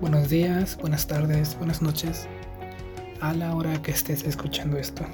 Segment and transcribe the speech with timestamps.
[0.00, 2.26] buenos días, buenas tardes, buenas noches,
[3.20, 5.04] a la hora que estés escuchando esto.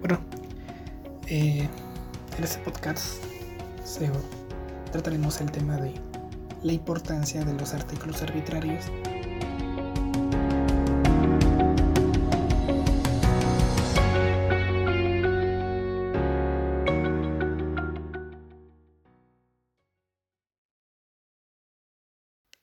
[0.00, 0.20] Bueno,
[1.28, 1.66] eh,
[2.36, 3.22] en este podcast
[4.92, 5.94] trataremos el tema de
[6.62, 8.84] la importancia de los artículos arbitrarios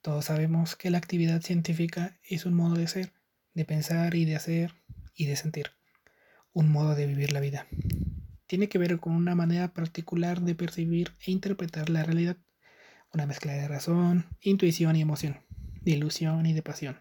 [0.02, 3.14] Todos sabemos que la actividad científica es un modo de ser,
[3.54, 4.74] de pensar y de hacer
[5.14, 5.74] y de sentir,
[6.54, 7.68] un modo de vivir la vida.
[8.48, 12.38] Tiene que ver con una manera particular de percibir e interpretar la realidad,
[13.14, 15.42] una mezcla de razón, intuición y emoción,
[15.82, 17.00] de ilusión y de pasión.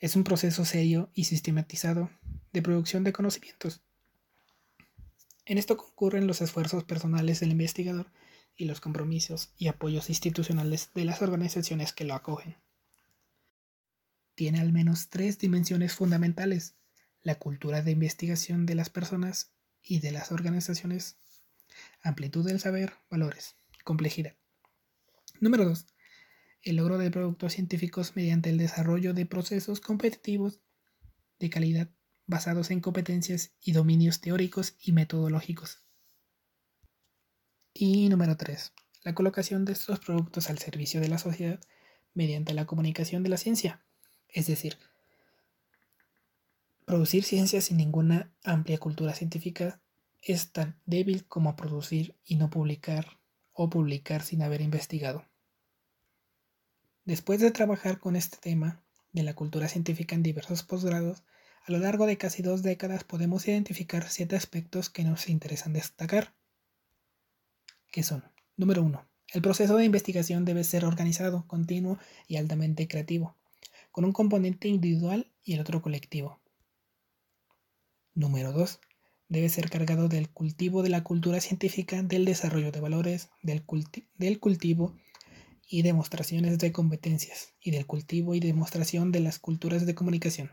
[0.00, 2.10] Es un proceso serio y sistematizado
[2.52, 3.80] de producción de conocimientos.
[5.46, 8.10] En esto concurren los esfuerzos personales del investigador
[8.56, 12.56] y los compromisos y apoyos institucionales de las organizaciones que lo acogen.
[14.34, 16.74] Tiene al menos tres dimensiones fundamentales,
[17.22, 21.16] la cultura de investigación de las personas y de las organizaciones,
[22.02, 24.36] amplitud del saber, valores, complejidad.
[25.40, 25.86] Número 2.
[26.62, 30.60] El logro de productos científicos mediante el desarrollo de procesos competitivos
[31.38, 31.90] de calidad
[32.26, 35.82] basados en competencias y dominios teóricos y metodológicos.
[37.74, 38.70] Y número 3.
[39.02, 41.58] La colocación de estos productos al servicio de la sociedad
[42.12, 43.80] mediante la comunicación de la ciencia.
[44.28, 44.76] Es decir,
[46.84, 49.80] producir ciencia sin ninguna amplia cultura científica
[50.20, 53.18] es tan débil como producir y no publicar
[53.54, 55.24] o publicar sin haber investigado.
[57.06, 61.22] Después de trabajar con este tema de la cultura científica en diversos posgrados,
[61.64, 66.34] a lo largo de casi dos décadas podemos identificar siete aspectos que nos interesan destacar
[67.92, 68.24] que son,
[68.56, 73.36] número uno, el proceso de investigación debe ser organizado, continuo y altamente creativo,
[73.92, 76.40] con un componente individual y el otro colectivo.
[78.14, 78.80] Número 2.
[79.28, 83.64] Debe ser cargado del cultivo de la cultura científica, del desarrollo de valores, del,
[84.16, 84.96] del cultivo
[85.66, 90.50] y demostraciones de competencias, y del cultivo y demostración de las culturas de comunicación.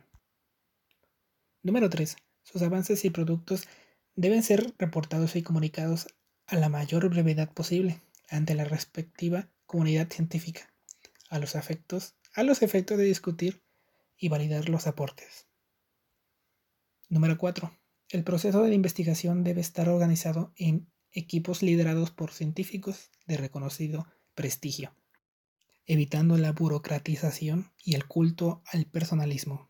[1.63, 2.15] Número 3.
[2.43, 3.67] Sus avances y productos
[4.15, 6.07] deben ser reportados y comunicados
[6.49, 10.73] a la mayor brevedad posible ante la respectiva comunidad científica,
[11.29, 13.61] a los, efectos, a los efectos de discutir
[14.17, 15.45] y validar los aportes.
[17.07, 17.71] Número 4.
[18.09, 24.95] El proceso de investigación debe estar organizado en equipos liderados por científicos de reconocido prestigio,
[25.85, 29.69] evitando la burocratización y el culto al personalismo.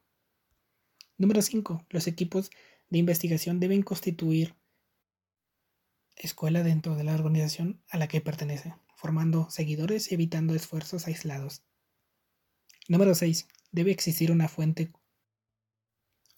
[1.17, 1.87] Número 5.
[1.89, 2.51] Los equipos
[2.89, 4.55] de investigación deben constituir
[6.27, 11.63] escuela dentro de la organización a la que pertenece, formando seguidores y evitando esfuerzos aislados.
[12.87, 13.47] Número 6.
[13.71, 14.91] Debe existir una fuente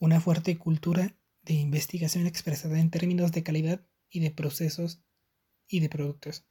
[0.01, 5.03] una fuerte cultura de investigación expresada en términos de calidad y de procesos
[5.67, 6.43] y de productos.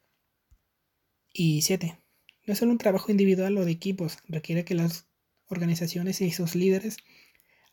[1.33, 1.99] Y 7.
[2.47, 5.09] No es solo un trabajo individual o de equipos, requiere que las
[5.49, 6.97] organizaciones y sus líderes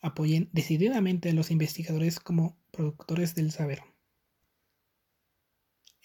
[0.01, 3.83] apoyen decididamente a los investigadores como productores del saber.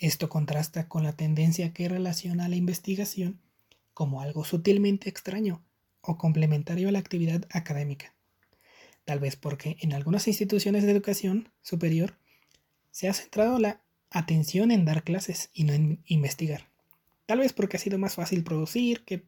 [0.02, 3.40] Esto contrasta con la tendencia que relaciona la investigación
[3.94, 5.62] como algo sutilmente extraño
[6.00, 8.12] o complementario a la actividad académica.
[9.04, 12.18] Tal vez porque en algunas instituciones de educación superior
[12.90, 13.80] se ha centrado la
[14.10, 16.68] atención en dar clases y no en investigar.
[17.26, 19.24] Tal vez porque ha sido más fácil producir que...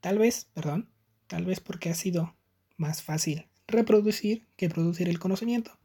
[0.00, 0.90] Tal vez, perdón,
[1.28, 2.34] tal vez porque ha sido
[2.76, 5.78] más fácil reproducir que producir el conocimiento.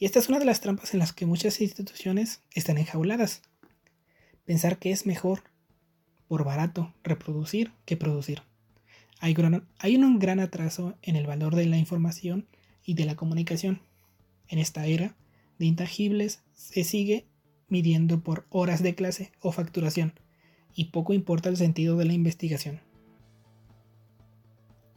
[0.00, 3.42] Y esta es una de las trampas en las que muchas instituciones están enjauladas.
[4.46, 5.42] Pensar que es mejor,
[6.26, 8.42] por barato, reproducir que producir.
[9.20, 9.36] Hay,
[9.96, 12.48] un gran atraso en el valor de la información
[12.82, 13.82] y de la comunicación.
[14.48, 15.16] En esta era
[15.58, 17.26] de intangibles se sigue
[17.68, 20.14] midiendo por horas de clase o facturación,
[20.74, 22.80] y poco importa el sentido de la investigación.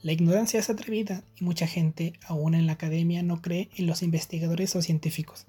[0.04, 4.04] La ignorancia es atrevida y mucha gente, aún en la academia, no cree en los
[4.04, 5.48] investigadores o científicos.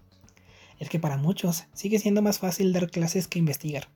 [0.78, 3.88] Es que para muchos sigue siendo más fácil dar clases que investigar.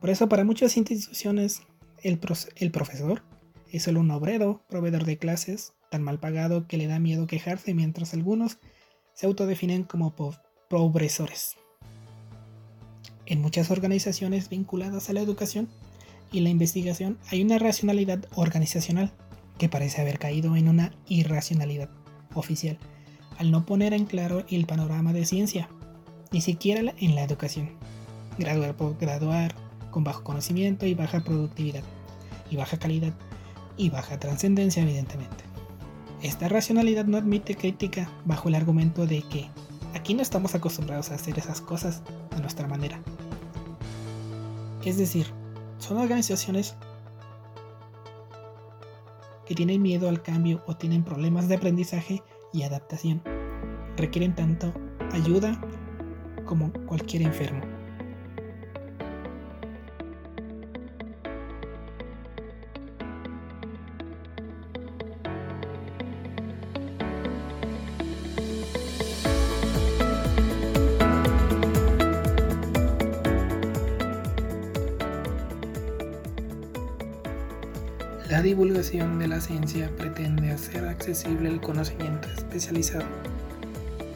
[0.00, 1.62] Por eso para muchas instituciones
[2.02, 3.22] el, profesor
[3.70, 7.72] es solo un obrero, proveedor de clases, tan mal pagado que le da miedo quejarse
[7.72, 8.58] mientras algunos
[9.14, 10.16] se autodefinen como
[10.68, 11.54] pobresores.
[13.26, 15.68] En muchas organizaciones vinculadas a la educación
[16.32, 19.14] y la investigación hay una racionalidad organizacional
[19.62, 21.88] que parece haber caído en una irracionalidad
[22.34, 22.78] oficial,
[23.38, 25.68] al no poner en claro el panorama de ciencia,
[26.32, 27.70] ni siquiera en la educación.
[28.40, 29.54] Graduar por graduar,
[29.92, 31.84] con bajo conocimiento y baja productividad
[32.50, 33.12] y baja calidad,
[33.76, 35.44] y baja trascendencia evidentemente.
[36.22, 39.48] Esta racionalidad no admite crítica bajo el argumento de que
[39.94, 42.02] aquí no estamos acostumbrados a hacer esas cosas
[42.34, 43.00] a nuestra manera.
[44.84, 45.28] Es decir,
[45.78, 46.74] son organizaciones
[49.46, 52.22] que tienen miedo al cambio o tienen problemas de aprendizaje
[52.52, 53.22] y adaptación.
[53.96, 54.72] Requieren tanto
[55.12, 55.60] ayuda
[56.44, 57.81] como cualquier enfermo.
[78.42, 83.04] La divulgación de la ciencia pretende hacer accesible el conocimiento especializado.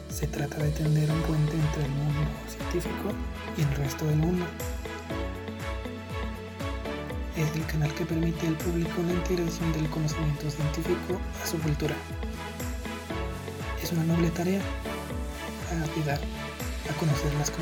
[0.09, 2.19] Se trata de tender un puente entre el mundo
[2.49, 3.13] científico
[3.57, 4.45] y el resto del mundo.
[7.37, 11.95] Es el canal que permite al público la integración del conocimiento científico a su cultura.
[13.81, 14.59] Es una noble tarea
[15.95, 16.19] ayudar
[16.89, 17.53] a conocer las,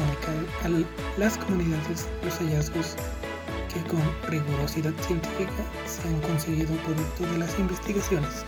[1.20, 2.96] las comunidades, los hallazgos
[3.76, 5.52] que con rigurosidad científica
[5.86, 8.46] se han conseguido producto de las investigaciones.